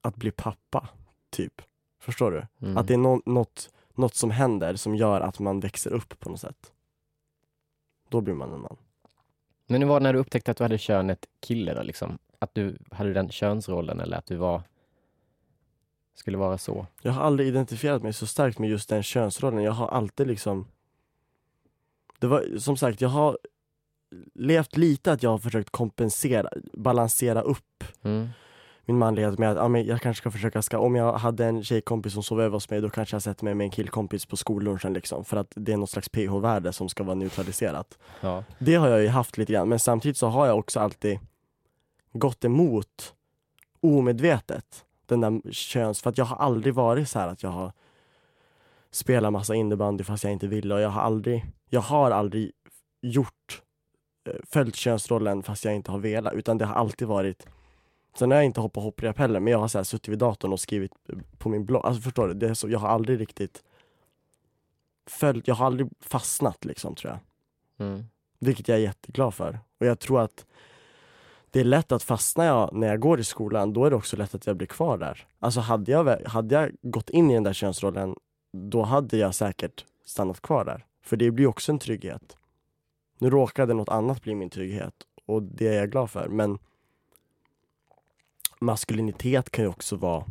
Att 0.01 0.15
bli 0.15 0.31
pappa, 0.31 0.89
typ. 1.29 1.61
Förstår 1.99 2.31
du? 2.31 2.47
Mm. 2.67 2.77
Att 2.77 2.87
det 2.87 2.93
är 2.93 2.97
nå- 2.97 3.21
något, 3.25 3.69
något 3.93 4.15
som 4.15 4.31
händer 4.31 4.75
som 4.75 4.95
gör 4.95 5.21
att 5.21 5.39
man 5.39 5.59
växer 5.59 5.93
upp 5.93 6.19
på 6.19 6.29
något 6.29 6.39
sätt. 6.39 6.72
Då 8.13 8.21
blir 8.21 8.33
man 8.33 8.53
en 8.53 8.61
man. 8.61 8.77
Men 9.67 9.81
hur 9.81 9.89
var 9.89 9.99
det 9.99 10.03
när 10.03 10.13
du 10.13 10.19
upptäckte 10.19 10.51
att 10.51 10.57
du 10.57 10.63
hade 10.63 10.77
könet 10.77 11.25
kille 11.39 11.73
då 11.73 11.83
liksom? 11.83 12.17
Att 12.39 12.55
du 12.55 12.77
hade 12.91 13.13
den 13.13 13.29
könsrollen 13.29 13.99
eller 13.99 14.17
att 14.17 14.25
du 14.25 14.35
var 14.35 14.61
skulle 16.15 16.37
vara 16.37 16.57
så? 16.57 16.87
Jag 17.01 17.11
har 17.11 17.23
aldrig 17.23 17.47
identifierat 17.47 18.03
mig 18.03 18.13
så 18.13 18.27
starkt 18.27 18.59
med 18.59 18.69
just 18.69 18.89
den 18.89 19.03
könsrollen. 19.03 19.63
Jag 19.63 19.71
har 19.71 19.87
alltid 19.87 20.27
liksom 20.27 20.67
Det 22.19 22.27
var 22.27 22.57
som 22.57 22.77
sagt, 22.77 23.01
jag 23.01 23.09
har 23.09 23.37
levt 24.33 24.77
lite 24.77 25.11
att 25.11 25.23
jag 25.23 25.29
har 25.29 25.37
försökt 25.37 25.69
kompensera, 25.69 26.49
balansera 26.73 27.41
upp 27.41 27.83
Mm. 28.01 28.29
Min 28.85 28.97
manlighet 28.97 29.39
med 29.39 29.51
att 29.51 29.57
ja, 29.57 29.67
men 29.67 29.85
jag 29.85 30.01
kanske 30.01 30.21
ska 30.21 30.31
försöka, 30.31 30.61
ska, 30.61 30.79
om 30.79 30.95
jag 30.95 31.13
hade 31.13 31.45
en 31.45 31.63
tjejkompis 31.63 32.13
som 32.13 32.23
sov 32.23 32.41
över 32.41 32.53
hos 32.53 32.69
mig 32.69 32.81
då 32.81 32.89
kanske 32.89 33.15
jag 33.15 33.21
sätter 33.21 33.43
mig 33.43 33.53
med 33.53 33.65
en 33.65 33.71
killkompis 33.71 34.25
på 34.25 34.37
skollunchen 34.37 34.93
liksom 34.93 35.25
för 35.25 35.37
att 35.37 35.51
det 35.55 35.73
är 35.73 35.77
något 35.77 35.89
slags 35.89 36.09
pH-värde 36.09 36.73
som 36.73 36.89
ska 36.89 37.03
vara 37.03 37.15
neutraliserat. 37.15 37.97
Ja. 38.21 38.43
Det 38.59 38.75
har 38.75 38.87
jag 38.87 39.01
ju 39.01 39.07
haft 39.07 39.37
lite 39.37 39.53
grann 39.53 39.69
men 39.69 39.79
samtidigt 39.79 40.17
så 40.17 40.27
har 40.27 40.47
jag 40.47 40.59
också 40.59 40.79
alltid 40.79 41.19
gått 42.13 42.45
emot 42.45 43.13
omedvetet 43.81 44.85
den 45.05 45.21
där 45.21 45.51
köns, 45.51 46.01
för 46.01 46.09
att 46.09 46.17
jag 46.17 46.25
har 46.25 46.37
aldrig 46.37 46.73
varit 46.73 47.09
så 47.09 47.19
här 47.19 47.27
att 47.27 47.43
jag 47.43 47.49
har 47.49 47.71
spelat 48.91 49.33
massa 49.33 49.55
innebandy 49.55 50.03
fast 50.03 50.23
jag 50.23 50.33
inte 50.33 50.47
ville 50.47 50.73
och 50.73 50.81
jag 50.81 50.89
har 50.89 51.01
aldrig, 51.01 51.45
jag 51.69 51.81
har 51.81 52.11
aldrig 52.11 52.51
gjort, 53.01 53.61
eh, 54.29 54.35
följt 54.49 54.75
könsrollen 54.75 55.43
fast 55.43 55.65
jag 55.65 55.75
inte 55.75 55.91
har 55.91 55.99
velat 55.99 56.33
utan 56.33 56.57
det 56.57 56.65
har 56.65 56.75
alltid 56.75 57.07
varit 57.07 57.47
Sen 58.15 58.31
har 58.31 58.37
jag 58.37 58.45
inte 58.45 58.61
hoppat 58.61 58.83
hopprep 58.83 59.17
heller 59.17 59.39
men 59.39 59.51
jag 59.51 59.59
har 59.59 59.67
så 59.67 59.77
här 59.77 59.83
suttit 59.83 60.07
vid 60.07 60.19
datorn 60.19 60.53
och 60.53 60.59
skrivit 60.59 60.91
på 61.37 61.49
min 61.49 61.65
blogg, 61.65 61.85
alltså 61.85 62.01
förstår 62.01 62.27
du? 62.27 62.33
Det 62.33 62.49
är 62.49 62.53
så, 62.53 62.69
jag 62.69 62.79
har 62.79 62.87
aldrig 62.87 63.19
riktigt 63.19 63.63
följt, 65.05 65.47
jag 65.47 65.55
har 65.55 65.65
aldrig 65.65 65.89
fastnat 65.99 66.65
liksom 66.65 66.95
tror 66.95 67.11
jag 67.11 67.19
Mm. 67.87 68.03
vilket 68.39 68.67
jag 68.67 68.77
är 68.77 68.81
jätteglad 68.81 69.33
för. 69.33 69.59
Och 69.79 69.85
jag 69.85 69.99
tror 69.99 70.21
att 70.21 70.45
det 71.51 71.59
är 71.59 71.63
lätt 71.63 71.91
att 71.91 72.03
fastna 72.03 72.45
jag 72.45 72.73
när 72.73 72.87
jag 72.87 72.99
går 72.99 73.19
i 73.19 73.23
skolan, 73.23 73.73
då 73.73 73.85
är 73.85 73.89
det 73.89 73.95
också 73.95 74.17
lätt 74.17 74.35
att 74.35 74.47
jag 74.47 74.57
blir 74.57 74.67
kvar 74.67 74.97
där. 74.97 75.27
Alltså 75.39 75.59
hade 75.59 75.91
jag, 75.91 76.21
hade 76.27 76.55
jag 76.55 76.71
gått 76.81 77.09
in 77.09 77.31
i 77.31 77.33
den 77.33 77.43
där 77.43 77.53
könsrollen, 77.53 78.15
då 78.53 78.81
hade 78.83 79.17
jag 79.17 79.35
säkert 79.35 79.85
stannat 80.05 80.41
kvar 80.41 80.65
där. 80.65 80.85
För 81.01 81.17
det 81.17 81.31
blir 81.31 81.47
också 81.47 81.71
en 81.71 81.79
trygghet. 81.79 82.37
Nu 83.19 83.29
råkade 83.29 83.73
något 83.73 83.89
annat 83.89 84.21
bli 84.21 84.35
min 84.35 84.49
trygghet 84.49 84.93
och 85.25 85.43
det 85.43 85.67
är 85.67 85.73
jag 85.73 85.91
glad 85.91 86.11
för, 86.11 86.27
men 86.27 86.59
maskulinitet 88.63 89.49
kan 89.49 89.63
ju 89.65 89.69
också 89.69 89.95
vara 89.95 90.25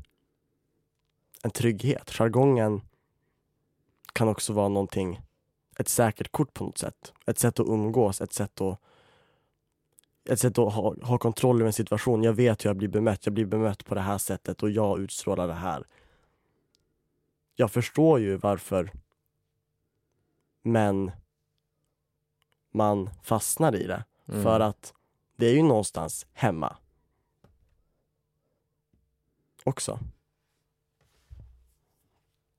en 1.43 1.51
trygghet. 1.51 2.11
Jargongen 2.11 2.81
kan 4.13 4.29
också 4.29 4.53
vara 4.53 4.69
någonting, 4.69 5.21
ett 5.79 5.89
säkert 5.89 6.33
kort 6.33 6.55
på 6.55 6.65
något 6.65 6.79
sätt. 6.79 7.13
Ett 7.27 7.39
sätt 7.39 7.61
att 7.61 7.67
umgås, 7.67 8.21
ett 8.21 8.33
sätt 8.33 8.61
att 8.61 8.79
ett 10.25 10.41
sätt 10.41 10.59
att 10.59 10.73
ha, 10.73 10.95
ha 11.03 11.19
kontroll 11.19 11.57
över 11.57 11.67
en 11.67 11.73
situation. 11.73 12.23
Jag 12.23 12.33
vet 12.33 12.65
hur 12.65 12.71
jag 12.71 12.77
blir 12.77 12.89
bemött. 12.89 13.27
Jag 13.27 13.35
blir 13.35 13.47
bemött 13.47 13.85
på 13.85 13.95
det 13.95 14.01
här 14.01 14.19
sättet 14.19 14.63
och 14.63 14.71
jag 14.71 15.01
utstrålar 15.01 15.49
det 15.49 15.55
här. 15.55 15.87
Jag 17.55 17.71
förstår 17.71 18.21
ju 18.21 18.37
varför 18.37 18.93
men 20.63 21.11
man 22.71 23.11
fastnar 23.23 23.77
i 23.77 23.87
det. 23.87 24.05
Mm. 24.29 24.43
För 24.43 24.61
att 24.61 24.95
det 25.37 25.47
är 25.47 25.55
ju 25.55 25.63
någonstans 25.63 26.27
hemma. 26.33 26.77
Också. 29.65 29.99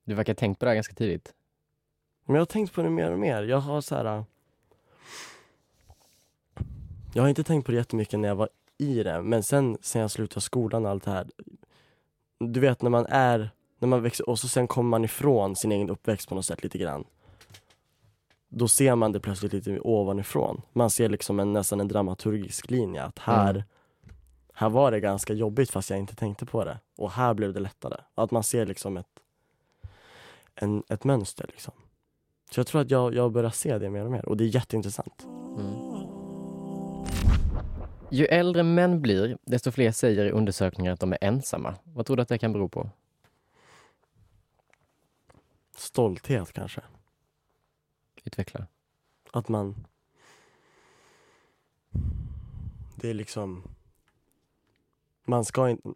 Du 0.04 0.14
verkar 0.14 0.34
ha 0.34 0.38
tänkt 0.38 0.60
på 0.60 0.66
det 0.66 0.70
här 0.70 0.76
ganska 0.76 0.94
tidigt. 0.96 1.34
Men 2.26 2.36
jag 2.36 2.42
har 2.42 2.46
tänkt 2.46 2.74
på 2.74 2.82
det 2.82 2.90
mer 2.90 3.12
och 3.12 3.20
mer. 3.20 3.44
Jag 3.44 3.58
har 3.60 3.82
så 3.82 3.96
här. 3.96 4.06
äh, 4.18 4.24
Jag 7.14 7.24
har 7.24 7.30
inte 7.30 7.44
tänkt 7.44 7.66
på 7.66 7.72
det 7.72 7.78
jättemycket 7.78 8.20
när 8.20 8.28
jag 8.28 8.36
var 8.36 8.50
i 8.78 9.04
det, 9.04 9.22
men 9.22 9.44
sen 9.44 9.78
sen 9.82 10.02
jag 10.02 10.12
slutade 10.12 10.42
skolan 10.42 10.86
och 10.86 10.92
allt 10.92 11.04
det 11.04 11.12
här. 11.12 11.28
Du 12.40 12.60
vet 12.60 12.82
när 12.82 12.90
man 12.90 13.06
är, 13.10 13.50
när 13.80 13.88
man 13.88 14.02
växer, 14.02 14.30
och 14.30 14.40
så 14.40 14.48
sen 14.48 14.68
kommer 14.68 14.90
man 14.90 15.06
ifrån 15.06 15.56
sin 15.56 15.72
egen 15.72 15.90
uppväxt 15.90 16.30
på 16.30 16.36
något 16.36 16.46
sätt 16.46 16.64
lite 16.64 16.78
grann. 16.78 17.04
Då 18.50 18.68
ser 18.68 18.96
man 18.96 19.12
det 19.12 19.20
plötsligt 19.20 19.54
lite 19.54 19.80
ovanifrån. 19.80 20.62
Man 20.74 20.90
ser 20.90 21.10
liksom 21.10 21.40
en, 21.40 21.54
nästan 21.54 21.80
en 21.80 21.88
dramaturgisk 21.88 22.72
linje 22.72 23.04
att 23.04 23.20
här, 23.20 23.50
Mm. 23.50 23.64
Här 24.54 24.70
var 24.70 24.92
det 24.92 25.00
ganska 25.00 25.34
jobbigt 25.34 25.72
fast 25.72 25.90
jag 25.90 26.00
inte 26.00 26.16
tänkte 26.16 26.46
på 26.46 26.66
det. 26.66 26.80
Och 26.98 27.12
här 27.12 27.34
blev 27.34 27.54
det 27.54 27.60
lättare. 27.60 27.98
Att 28.16 28.32
man 28.32 28.44
ser 28.44 28.66
liksom 28.66 28.98
ett, 28.98 29.20
en, 30.56 30.84
ett 30.90 31.04
mönster 31.04 31.46
liksom. 31.48 31.74
Så 32.52 32.60
jag 32.60 32.68
tror 32.68 32.82
att 32.82 32.92
jag, 32.92 33.16
jag 33.16 33.32
börjar 33.32 33.50
se 33.50 33.78
det 33.78 33.90
mer 33.90 34.06
och 34.06 34.12
mer 34.12 34.26
och 34.26 34.38
det 34.38 34.44
är 34.44 34.56
jätteintressant. 34.56 35.24
Mm. 35.58 35.94
Ju 38.10 38.26
äldre 38.26 38.64
män 38.64 39.02
blir, 39.02 39.38
desto 39.42 39.72
fler 39.72 39.92
säger 39.92 40.26
i 40.26 40.32
undersökningar 40.32 40.94
att 40.94 41.00
de 41.00 41.12
är 41.14 41.18
ensamma. 41.22 41.76
Vad 41.84 42.06
tror 42.06 42.18
du 42.18 42.22
att 42.22 42.30
det 42.30 42.38
kan 42.38 42.54
bero 42.54 42.70
på? 42.70 42.90
Stolthet 45.76 46.54
kanske. 46.54 46.82
Utveckla. 48.24 48.68
Att 49.32 49.50
man... 49.50 49.86
Det 52.96 53.10
är 53.10 53.14
liksom... 53.14 53.64
Man 55.26 55.46
ska 55.46 55.70
inte... 55.70 55.90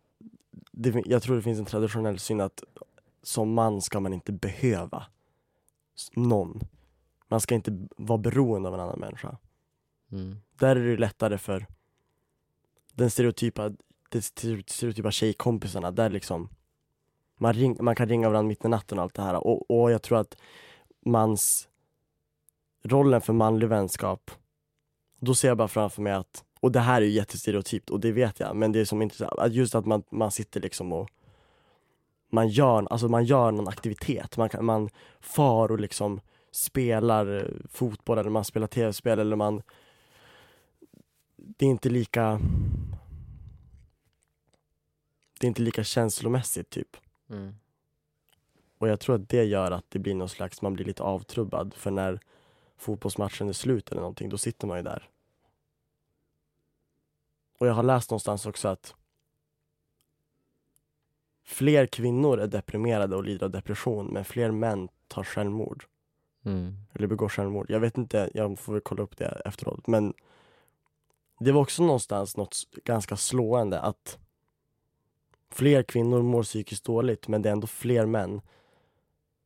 Det, 0.71 1.03
jag 1.05 1.23
tror 1.23 1.35
det 1.35 1.41
finns 1.41 1.59
en 1.59 1.65
traditionell 1.65 2.19
syn 2.19 2.41
att 2.41 2.63
som 3.21 3.53
man 3.53 3.81
ska 3.81 3.99
man 3.99 4.13
inte 4.13 4.31
behöva 4.31 5.05
någon. 6.13 6.59
Man 7.27 7.41
ska 7.41 7.55
inte 7.55 7.87
vara 7.97 8.17
beroende 8.17 8.69
av 8.69 8.75
en 8.75 8.81
annan 8.81 8.99
människa. 8.99 9.37
Mm. 10.11 10.35
Där 10.59 10.75
är 10.75 10.85
det 10.85 10.97
lättare 10.97 11.37
för 11.37 11.67
den 12.93 13.09
stereotypa, 13.09 13.71
de 14.09 14.21
stereotypa 14.21 15.11
tjejkompisarna, 15.11 15.91
där 15.91 16.09
liksom 16.09 16.49
man, 17.37 17.53
ring, 17.53 17.77
man 17.79 17.95
kan 17.95 18.09
ringa 18.09 18.29
varandra 18.29 18.47
mitt 18.47 18.65
i 18.65 18.67
natten 18.67 18.97
och 18.97 19.03
allt 19.03 19.13
det 19.13 19.21
här. 19.21 19.47
Och, 19.47 19.81
och 19.81 19.91
jag 19.91 20.01
tror 20.01 20.17
att 20.17 20.37
mans 21.05 21.69
rollen 22.83 23.21
för 23.21 23.33
manlig 23.33 23.67
vänskap, 23.67 24.31
då 25.19 25.35
ser 25.35 25.47
jag 25.47 25.57
bara 25.57 25.67
framför 25.67 26.01
mig 26.01 26.13
att, 26.13 26.43
och 26.59 26.71
det 26.71 26.79
här 26.79 27.01
är 27.01 27.05
ju 27.05 27.11
jättestereotypt 27.11 27.89
och 27.89 27.99
det 27.99 28.11
vet 28.11 28.39
jag, 28.39 28.55
men 28.55 28.71
det 28.71 28.79
är 28.79 28.85
som 28.85 29.01
intressant, 29.01 29.53
just 29.53 29.75
att 29.75 29.85
man, 29.85 30.03
man 30.09 30.31
sitter 30.31 30.61
liksom 30.61 30.93
och 30.93 31.09
man 32.29 32.47
gör, 32.47 32.87
alltså 32.89 33.07
man 33.07 33.25
gör 33.25 33.51
någon 33.51 33.67
aktivitet, 33.67 34.37
man, 34.37 34.49
kan, 34.49 34.65
man 34.65 34.89
far 35.19 35.71
och 35.71 35.79
liksom 35.79 36.21
spelar 36.51 37.37
eh, 37.37 37.67
fotboll 37.69 38.17
eller 38.17 38.29
man 38.29 38.45
spelar 38.45 38.67
tv-spel 38.67 39.19
eller 39.19 39.35
man 39.35 39.61
det 41.35 41.65
är 41.65 41.69
inte 41.69 41.89
lika 41.89 42.39
det 45.39 45.45
är 45.45 45.47
inte 45.47 45.61
lika 45.61 45.83
känslomässigt 45.83 46.69
typ. 46.69 46.97
Mm. 47.29 47.55
Och 48.77 48.87
jag 48.87 48.99
tror 48.99 49.15
att 49.15 49.29
det 49.29 49.43
gör 49.43 49.71
att 49.71 49.85
det 49.89 49.99
blir 49.99 50.15
någon 50.15 50.29
slags, 50.29 50.61
man 50.61 50.73
blir 50.73 50.85
lite 50.85 51.03
avtrubbad 51.03 51.73
för 51.73 51.91
när 51.91 52.19
fotbollsmatchen 52.77 53.49
är 53.49 53.53
slut 53.53 53.91
eller 53.91 54.01
någonting, 54.01 54.29
då 54.29 54.37
sitter 54.37 54.67
man 54.67 54.77
ju 54.77 54.83
där. 54.83 55.09
Och 57.57 57.67
jag 57.67 57.73
har 57.73 57.83
läst 57.83 58.11
någonstans 58.11 58.45
också 58.45 58.67
att 58.67 58.95
fler 61.45 61.85
kvinnor 61.85 62.39
är 62.39 62.47
deprimerade 62.47 63.15
och 63.15 63.23
lider 63.23 63.45
av 63.45 63.51
depression, 63.51 64.07
men 64.07 64.25
fler 64.25 64.51
män 64.51 64.89
tar 65.07 65.23
självmord. 65.23 65.85
Mm. 66.45 66.75
Eller 66.93 67.07
begår 67.07 67.29
självmord. 67.29 67.69
Jag 67.69 67.79
vet 67.79 67.97
inte, 67.97 68.29
jag 68.33 68.59
får 68.59 68.73
väl 68.73 68.81
kolla 68.81 69.03
upp 69.03 69.17
det 69.17 69.41
efteråt. 69.45 69.87
Men 69.87 70.13
det 71.39 71.51
var 71.51 71.61
också 71.61 71.83
någonstans 71.83 72.37
något 72.37 72.57
ganska 72.83 73.17
slående 73.17 73.79
att 73.79 74.17
fler 75.49 75.83
kvinnor 75.83 76.21
mår 76.21 76.43
psykiskt 76.43 76.85
dåligt 76.85 77.27
men 77.27 77.41
det 77.41 77.49
är 77.49 77.53
ändå 77.53 77.67
fler 77.67 78.05
män 78.05 78.41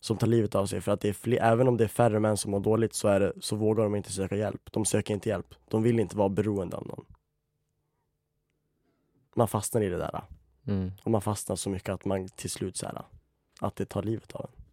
som 0.02 0.18
tar 0.18 0.28
livet 0.28 0.56
av 0.56 0.66
sig 0.66 0.82
för 0.82 0.92
att 0.92 1.02
det 1.02 1.10
är 1.10 1.14
fler, 1.14 1.42
även 1.42 1.68
om 1.68 1.78
det 1.78 1.84
är 1.84 1.88
färre 1.88 2.20
män 2.20 2.38
som 2.38 2.52
mår 2.52 2.60
dåligt 2.60 2.94
så, 2.94 3.08
är 3.08 3.20
det, 3.20 3.34
så 3.40 3.56
vågar 3.56 3.84
de 3.84 3.96
inte 3.96 4.12
söka 4.12 4.36
hjälp. 4.36 4.62
De 4.72 4.86
söker 4.86 5.14
inte 5.14 5.30
hjälp. 5.30 5.56
De 5.70 5.84
vill 5.84 6.00
inte 6.00 6.18
vara 6.18 6.30
beroende 6.30 6.78
av 6.78 6.88
någon. 6.88 7.06
Man 9.36 9.48
fastnar 9.48 9.82
i 9.82 9.90
det 9.90 9.98
där. 9.98 10.24
Mm. 10.68 10.92
Och 11.04 11.12
man 11.12 11.22
fastnar 11.22 11.56
så 11.56 11.70
mycket 11.70 11.90
att 11.90 12.06
man 12.06 12.30
till 12.30 12.50
slut 12.50 12.78
så 12.78 12.86
här, 12.86 13.02
att 13.60 13.76
det 13.76 13.86
tar 13.86 14.04
livet 14.04 14.32
av 14.32 14.46
en. 14.46 14.64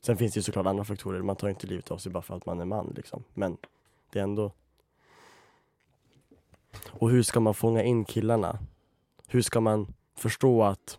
Sen 0.00 0.16
finns 0.16 0.32
det 0.34 0.38
ju 0.38 0.42
såklart 0.42 0.66
andra 0.66 0.84
faktorer, 0.84 1.22
man 1.22 1.36
tar 1.36 1.48
inte 1.48 1.66
livet 1.66 1.90
av 1.90 1.98
sig 1.98 2.12
bara 2.12 2.22
för 2.22 2.36
att 2.36 2.46
man 2.46 2.60
är 2.60 2.64
man 2.64 2.92
liksom. 2.96 3.24
Men 3.34 3.56
det 4.12 4.18
är 4.18 4.22
ändå... 4.22 4.52
Och 6.90 7.10
hur 7.10 7.22
ska 7.22 7.40
man 7.40 7.54
fånga 7.54 7.82
in 7.82 8.04
killarna? 8.04 8.58
Hur 9.26 9.42
ska 9.42 9.60
man 9.60 9.94
förstå 10.14 10.62
att 10.62 10.98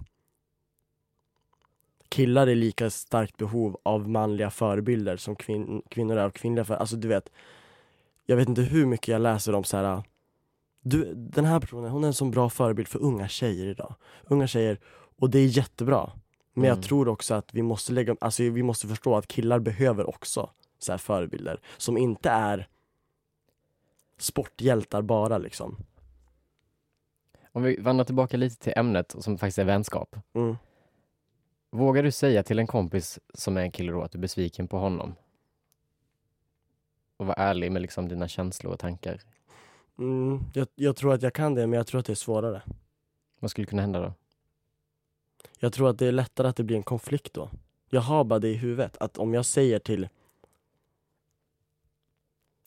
killar 2.09 2.47
är 2.47 2.55
lika 2.55 2.89
starkt 2.89 3.37
behov 3.37 3.79
av 3.83 4.09
manliga 4.09 4.51
förebilder 4.51 5.17
som 5.17 5.35
kvin- 5.35 5.81
kvinnor 5.89 6.17
är 6.17 6.23
av 6.23 6.31
kvinnliga 6.31 6.65
förebilder? 6.65 6.81
Alltså 6.81 6.95
du 6.95 7.07
vet, 7.07 7.29
jag 8.25 8.35
vet 8.35 8.49
inte 8.49 8.61
hur 8.61 8.85
mycket 8.85 9.07
jag 9.07 9.21
läser 9.21 9.55
om 9.55 9.63
så 9.63 9.77
här. 9.77 10.03
Du, 10.81 11.13
den 11.15 11.45
här 11.45 11.59
personen, 11.59 11.91
hon 11.91 12.03
är 12.03 12.07
en 12.07 12.13
sån 12.13 12.31
bra 12.31 12.49
förebild 12.49 12.87
för 12.87 12.99
unga 12.99 13.27
tjejer 13.27 13.65
idag. 13.67 13.95
Unga 14.23 14.47
tjejer, 14.47 14.79
och 15.17 15.29
det 15.29 15.39
är 15.39 15.45
jättebra. 15.45 16.11
Men 16.53 16.65
Mm. 16.65 16.75
jag 16.77 16.83
tror 16.85 17.07
också 17.07 17.33
att 17.33 17.53
vi 17.53 17.61
måste 17.61 17.93
lägga, 17.93 18.15
alltså 18.21 18.43
vi 18.43 18.63
måste 18.63 18.87
förstå 18.87 19.15
att 19.15 19.27
killar 19.27 19.59
behöver 19.59 20.09
också 20.09 20.49
så 20.79 20.91
här 20.91 20.97
förebilder 20.97 21.59
som 21.77 21.97
inte 21.97 22.29
är 22.29 22.67
sporthjältar 24.17 25.01
bara 25.01 25.37
liksom. 25.37 25.77
Om 27.51 27.63
vi 27.63 27.77
vandrar 27.81 28.05
tillbaka 28.05 28.37
lite 28.37 28.55
till 28.55 28.73
ämnet 28.75 29.15
som 29.19 29.37
faktiskt 29.37 29.57
är 29.57 29.65
vänskap. 29.65 30.15
Mm. 30.33 30.57
Vågar 31.71 32.03
du 32.03 32.11
säga 32.11 32.43
till 32.43 32.59
en 32.59 32.67
kompis 32.67 33.19
som 33.33 33.57
är 33.57 33.61
en 33.61 33.71
kille 33.71 33.91
då 33.91 34.01
att 34.01 34.11
du 34.11 34.17
är 34.17 34.21
besviken 34.21 34.67
på 34.67 34.77
honom? 34.77 35.15
Och 37.17 37.25
vara 37.25 37.35
ärlig 37.35 37.71
med 37.71 37.81
liksom 37.81 38.07
dina 38.07 38.27
känslor 38.27 38.73
och 38.73 38.79
tankar. 38.79 39.21
Mm, 39.99 40.39
jag, 40.53 40.67
jag 40.75 40.95
tror 40.95 41.13
att 41.13 41.21
jag 41.21 41.33
kan 41.33 41.55
det, 41.55 41.67
men 41.67 41.77
jag 41.77 41.87
tror 41.87 41.99
att 41.99 42.05
det 42.05 42.13
är 42.13 42.15
svårare. 42.15 42.61
Vad 43.39 43.51
skulle 43.51 43.67
kunna 43.67 43.81
hända 43.81 44.01
då? 44.01 44.13
Jag 45.59 45.73
tror 45.73 45.89
att 45.89 45.97
det 45.97 46.07
är 46.07 46.11
lättare 46.11 46.47
att 46.47 46.55
det 46.55 46.63
blir 46.63 46.77
en 46.77 46.83
konflikt 46.83 47.33
då. 47.33 47.49
Jag 47.89 48.01
har 48.01 48.23
bara 48.23 48.39
det 48.39 48.49
i 48.49 48.53
huvudet, 48.53 48.97
att 48.99 49.17
om 49.17 49.33
jag 49.33 49.45
säger 49.45 49.79
till 49.79 50.09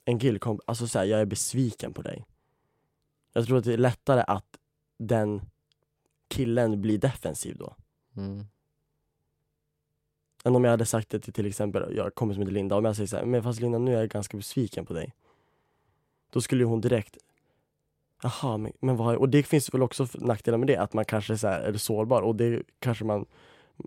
en 0.05 0.19
killkompis, 0.19 0.65
alltså 0.67 0.89
såhär, 0.89 1.07
jag 1.07 1.21
är 1.21 1.25
besviken 1.25 1.93
på 1.93 2.03
dig. 2.03 2.27
Jag 3.33 3.47
tror 3.47 3.59
att 3.59 3.65
det 3.65 3.73
är 3.73 3.79
lättare 3.79 4.25
att 4.27 4.59
den 4.99 5.41
killen 6.29 6.81
blir 6.81 6.99
defensiv 6.99 7.57
då. 7.57 7.75
Mm. 8.17 8.47
Än 10.45 10.57
om 10.57 10.65
jag 10.65 10.71
hade 10.71 10.87
sagt 10.87 11.11
det 11.11 11.21
till 11.21 11.33
till 11.33 11.47
exempel, 11.47 11.97
jag 11.97 12.15
kommer 12.15 12.35
som 12.35 12.43
heter 12.43 12.53
Linda, 12.53 12.77
om 12.77 12.85
jag 12.85 12.97
säger 12.97 13.07
såhär, 13.07 13.25
men 13.25 13.43
fast 13.43 13.61
Linda 13.61 13.79
nu 13.79 13.95
är 13.95 14.01
jag 14.01 14.09
ganska 14.09 14.37
besviken 14.37 14.87
på 14.87 14.93
dig. 14.93 15.15
Då 16.31 16.41
skulle 16.41 16.65
hon 16.65 16.81
direkt, 16.81 17.17
jaha, 18.23 18.57
men, 18.57 18.73
men 18.81 18.97
vad 18.97 19.07
har 19.07 19.13
jag, 19.13 19.21
och 19.21 19.29
det 19.29 19.43
finns 19.43 19.75
väl 19.75 19.83
också 19.83 20.07
nackdelar 20.15 20.59
med 20.59 20.67
det, 20.67 20.77
att 20.77 20.93
man 20.93 21.05
kanske 21.05 21.39
så 21.39 21.49
här, 21.49 21.61
är 21.61 21.73
sårbar 21.73 22.23
och 22.23 22.37
det 22.37 22.63
kanske 22.79 23.05
man 23.05 23.27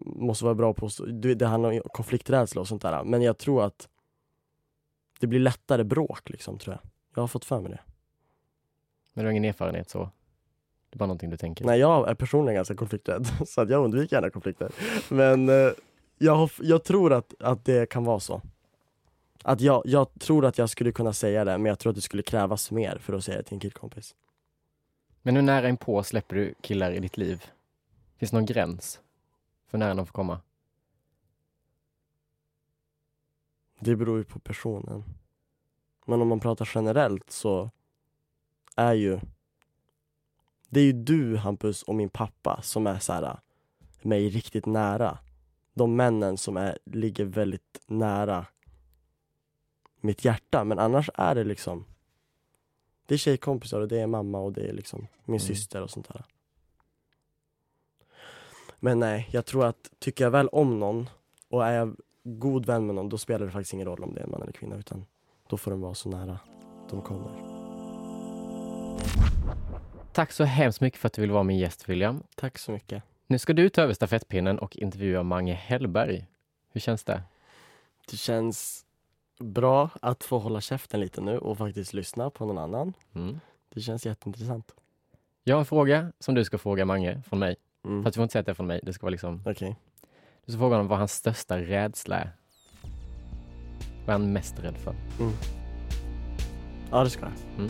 måste 0.05 0.45
vara 0.45 0.55
bra 0.55 0.73
på, 0.73 0.89
det, 1.07 1.35
det 1.35 1.45
handlar 1.45 1.71
om 1.71 1.81
konflikträdsla 1.93 2.61
och 2.61 2.67
sånt 2.67 2.81
där. 2.81 3.03
Men 3.03 3.21
jag 3.21 3.37
tror 3.37 3.63
att 3.63 3.89
det 5.19 5.27
blir 5.27 5.39
lättare 5.39 5.83
bråk 5.83 6.29
liksom, 6.29 6.57
tror 6.57 6.73
jag. 6.75 6.91
Jag 7.15 7.23
har 7.23 7.27
fått 7.27 7.45
för 7.45 7.61
mig 7.61 7.71
det. 7.71 7.79
Men 9.13 9.23
du 9.23 9.27
har 9.27 9.31
ingen 9.31 9.45
erfarenhet 9.45 9.89
så? 9.89 10.09
Det 10.89 10.95
är 10.95 10.97
bara 10.97 11.05
någonting 11.05 11.29
du 11.29 11.37
tänker? 11.37 11.65
Nej, 11.65 11.79
jag 11.79 12.09
är 12.09 12.15
personligen 12.15 12.55
ganska 12.55 12.75
konflikträdd, 12.75 13.27
så 13.47 13.61
att 13.61 13.69
jag 13.69 13.83
undviker 13.83 14.15
gärna 14.15 14.29
konflikter. 14.29 14.71
Men 15.09 15.49
eh, 15.49 15.71
jag, 16.17 16.35
har, 16.35 16.51
jag 16.61 16.83
tror 16.83 17.13
att, 17.13 17.33
att 17.39 17.65
det 17.65 17.89
kan 17.89 18.03
vara 18.03 18.19
så. 18.19 18.41
Att 19.43 19.61
jag, 19.61 19.81
jag 19.85 20.19
tror 20.19 20.45
att 20.45 20.57
jag 20.57 20.69
skulle 20.69 20.91
kunna 20.91 21.13
säga 21.13 21.45
det, 21.45 21.57
men 21.57 21.65
jag 21.65 21.79
tror 21.79 21.89
att 21.89 21.95
det 21.95 22.01
skulle 22.01 22.23
krävas 22.23 22.71
mer 22.71 22.97
för 22.97 23.13
att 23.13 23.23
säga 23.23 23.37
det 23.37 23.43
till 23.43 23.53
en 23.53 23.59
killkompis. 23.59 24.15
Men 25.25 25.35
hur 25.35 25.43
nära 25.43 25.69
inpå 25.69 26.03
släpper 26.03 26.35
du 26.35 26.53
killar 26.61 26.91
i 26.91 26.99
ditt 26.99 27.17
liv? 27.17 27.45
Finns 28.17 28.31
det 28.31 28.37
någon 28.37 28.45
gräns 28.45 29.01
för 29.67 29.77
när 29.77 29.95
de 29.95 30.05
får 30.05 30.13
komma? 30.13 30.41
Det 33.79 33.95
beror 33.95 34.17
ju 34.17 34.23
på 34.23 34.39
personen. 34.39 35.03
Men 36.05 36.21
om 36.21 36.27
man 36.27 36.39
pratar 36.39 36.69
generellt 36.75 37.31
så 37.31 37.71
är 38.75 38.93
ju 38.93 39.19
det 40.69 40.79
är 40.79 40.83
ju 40.83 40.93
du 40.93 41.37
Hampus 41.37 41.83
och 41.83 41.95
min 41.95 42.09
pappa 42.09 42.61
som 42.61 42.87
är 42.87 42.99
så 42.99 43.13
här, 43.13 43.39
mig 44.01 44.29
riktigt 44.29 44.65
nära. 44.65 45.17
De 45.73 45.95
männen 45.95 46.37
som 46.37 46.57
är, 46.57 46.77
ligger 46.83 47.25
väldigt 47.25 47.81
nära 47.85 48.45
mitt 50.01 50.25
hjärta. 50.25 50.63
Men 50.63 50.79
annars 50.79 51.09
är 51.13 51.35
det 51.35 51.43
liksom 51.43 51.85
det 53.05 53.13
är 53.13 53.17
tjejkompisar 53.17 53.81
och 53.81 53.87
det 53.87 53.99
är 53.99 54.07
mamma 54.07 54.39
och 54.39 54.53
det 54.53 54.61
är 54.69 54.73
liksom 54.73 55.07
min 55.25 55.35
Mm. 55.39 55.47
syster 55.47 55.81
och 55.81 55.89
sånt 55.89 56.07
där. 56.07 56.23
Men 58.79 58.99
nej, 58.99 59.29
jag 59.31 59.45
tror 59.45 59.65
att 59.65 59.91
tycker 59.99 60.23
jag 60.23 60.31
väl 60.31 60.47
om 60.47 60.79
någon 60.79 61.09
och 61.49 61.65
är 61.65 61.71
jag 61.71 61.95
god 62.23 62.65
vän 62.65 62.85
med 62.85 62.95
någon 62.95 63.09
då 63.09 63.17
spelar 63.17 63.45
det 63.45 63.51
faktiskt 63.51 63.73
ingen 63.73 63.87
roll 63.87 64.03
om 64.03 64.13
det 64.13 64.19
är 64.19 64.23
en 64.23 64.31
man 64.31 64.41
eller 64.41 64.51
kvinna 64.51 64.75
utan 64.75 65.05
då 65.49 65.57
får 65.57 65.71
de 65.71 65.81
vara 65.81 65.93
så 65.93 66.09
nära 66.09 66.39
de 66.89 67.01
kommer. 67.01 67.31
Tack 70.13 70.31
så 70.31 70.43
hemskt 70.43 70.81
mycket 70.81 70.99
för 70.99 71.07
att 71.07 71.13
du 71.13 71.21
vill 71.21 71.31
vara 71.31 71.43
min 71.43 71.57
gäst 71.57 71.89
William. 71.89 72.23
Tack 72.35 72.57
så 72.57 72.71
mycket. 72.71 73.03
Nu 73.27 73.39
ska 73.39 73.53
du 73.53 73.69
ta 73.69 73.81
över 73.81 73.93
stafettpinnen 73.93 74.59
och 74.59 74.77
intervjua 74.77 75.23
Mange 75.23 75.53
Hellberg. 75.53 76.27
Hur 76.71 76.81
känns 76.81 77.03
det? 77.03 77.23
Det 78.11 78.17
känns 78.17 78.84
bra 79.39 79.89
att 80.01 80.23
få 80.23 80.39
hålla 80.39 80.61
käften 80.61 80.99
lite 80.99 81.21
nu 81.21 81.37
och 81.37 81.57
faktiskt 81.57 81.93
lyssna 81.93 82.29
på 82.29 82.45
någon 82.45 82.57
annan. 82.57 82.93
Mm. 83.15 83.39
Det 83.73 83.81
känns 83.81 84.05
jätteintressant. 84.05 84.73
Jag 85.43 85.55
har 85.55 85.59
en 85.59 85.65
fråga 85.65 86.11
som 86.19 86.35
du 86.35 86.43
ska 86.43 86.57
fråga 86.57 86.85
Mange 86.85 87.21
från 87.29 87.39
mig. 87.39 87.55
Mm. 87.85 88.03
Fast 88.03 88.13
du 88.13 88.17
får 88.17 88.23
inte 88.23 88.31
säga 88.31 88.39
att 88.39 88.45
det 88.45 88.51
är 88.51 88.53
från 88.53 88.67
mig. 88.67 88.79
Det 88.83 88.93
ska 88.93 89.05
vara 89.05 89.11
liksom... 89.11 89.41
Okej. 89.45 89.75
Du 90.45 90.51
ska 90.51 90.59
fråga 90.59 90.75
honom 90.75 90.87
vad 90.87 90.97
hans 90.97 91.11
största 91.11 91.57
rädsla 91.57 92.15
är. 92.15 92.31
Vad 94.05 94.15
är 94.15 94.19
han 94.19 94.33
mest 94.33 94.59
rädd 94.59 94.77
för? 94.77 94.95
Mm. 95.19 95.33
Ja, 96.91 97.03
det 97.03 97.09
ska 97.09 97.25
jag. 97.25 97.69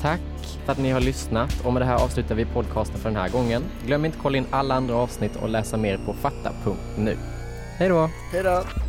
Tack 0.00 0.20
för 0.64 0.72
att 0.72 0.78
ni 0.78 0.90
har 0.90 1.00
lyssnat 1.00 1.66
och 1.66 1.72
med 1.72 1.82
det 1.82 1.86
här 1.86 2.04
avslutar 2.04 2.34
vi 2.34 2.44
podcasten 2.44 2.98
för 2.98 3.08
den 3.08 3.16
här 3.16 3.28
gången. 3.28 3.62
Glöm 3.86 4.04
inte 4.04 4.16
att 4.16 4.22
kolla 4.22 4.38
in 4.38 4.46
alla 4.50 4.74
andra 4.74 4.94
avsnitt 4.94 5.36
och 5.36 5.48
läsa 5.48 5.76
mer 5.76 5.98
på 6.06 6.12
fatta.nu. 6.12 7.16
Hej 7.78 7.88
då! 7.88 8.10
Hej 8.32 8.42
då! 8.42 8.87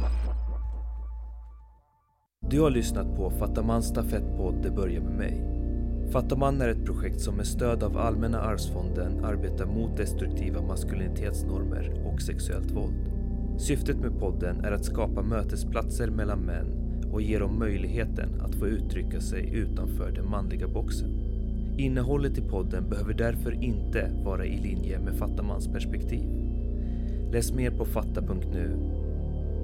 Du 2.50 2.60
har 2.60 2.70
lyssnat 2.70 3.16
på 3.16 3.30
Fattamans 3.30 3.86
stafettpodd 3.86 4.56
Det 4.64 4.72
börjar 4.72 5.02
med 5.02 5.14
mig. 5.14 5.44
Fattaman 6.12 6.62
är 6.62 6.70
ett 6.70 6.86
projekt 6.86 7.22
som 7.22 7.36
med 7.36 7.48
stöd 7.48 7.84
av 7.84 7.98
Allmänna 7.98 8.42
arvsfonden 8.42 9.26
arbetar 9.26 9.66
mot 9.66 9.98
destruktiva 9.98 10.62
maskulinitetsnormer 10.62 12.12
och 12.14 12.22
sexuellt 12.22 12.72
våld. 12.72 13.12
Syftet 13.58 14.00
med 14.00 14.20
podden 14.20 14.66
är 14.66 14.72
att 14.72 14.86
skapa 14.86 15.22
mötesplatser 15.22 16.10
mellan 16.10 16.40
män 16.40 16.68
och 17.12 17.22
ge 17.22 17.40
dem 17.40 17.60
möjligheten 17.60 18.42
att 18.42 18.56
få 18.56 18.68
uttrycka 18.68 19.22
sig 19.22 19.56
utanför 19.56 20.12
den 20.12 20.30
manliga 20.30 20.68
boxen. 20.68 21.10
Innehållet 21.78 22.38
i 22.38 22.42
podden 22.42 22.90
behöver 22.90 23.14
därför 23.14 23.64
inte 23.64 24.12
vara 24.26 24.46
i 24.46 24.58
linje 24.58 25.00
med 25.00 25.16
Fattamans 25.16 25.68
perspektiv. 25.68 26.30
Läs 27.32 27.54
mer 27.54 27.72
på 27.72 27.86
fatta.nu. 27.86 28.78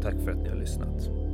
Tack 0.01 0.15
för 0.23 0.31
att 0.31 0.43
ni 0.43 0.49
har 0.49 0.57
lyssnat. 0.57 1.24